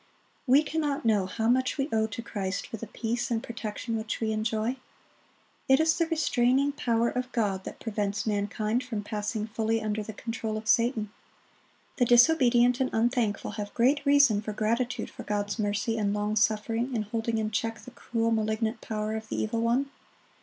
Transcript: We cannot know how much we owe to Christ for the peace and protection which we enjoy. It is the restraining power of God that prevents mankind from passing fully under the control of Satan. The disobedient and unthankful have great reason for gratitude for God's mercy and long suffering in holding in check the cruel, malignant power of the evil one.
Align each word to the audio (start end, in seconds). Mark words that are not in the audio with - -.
We 0.47 0.63
cannot 0.63 1.05
know 1.05 1.27
how 1.27 1.47
much 1.47 1.77
we 1.77 1.87
owe 1.93 2.07
to 2.07 2.23
Christ 2.23 2.65
for 2.65 2.77
the 2.77 2.87
peace 2.87 3.29
and 3.29 3.43
protection 3.43 3.95
which 3.95 4.19
we 4.19 4.31
enjoy. 4.31 4.77
It 5.69 5.79
is 5.79 5.95
the 5.95 6.07
restraining 6.07 6.71
power 6.71 7.09
of 7.09 7.31
God 7.31 7.65
that 7.65 7.79
prevents 7.79 8.25
mankind 8.25 8.83
from 8.83 9.03
passing 9.03 9.45
fully 9.45 9.79
under 9.79 10.01
the 10.01 10.11
control 10.13 10.57
of 10.57 10.67
Satan. 10.67 11.11
The 11.97 12.05
disobedient 12.05 12.79
and 12.79 12.89
unthankful 12.91 13.51
have 13.51 13.75
great 13.75 14.03
reason 14.03 14.41
for 14.41 14.53
gratitude 14.53 15.11
for 15.11 15.21
God's 15.21 15.59
mercy 15.59 15.99
and 15.99 16.15
long 16.15 16.35
suffering 16.35 16.95
in 16.95 17.03
holding 17.03 17.37
in 17.37 17.51
check 17.51 17.77
the 17.81 17.91
cruel, 17.91 18.31
malignant 18.31 18.81
power 18.81 19.15
of 19.15 19.29
the 19.29 19.35
evil 19.39 19.61
one. 19.61 19.91